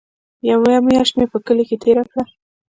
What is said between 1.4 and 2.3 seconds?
کلي کښې تېره کړه.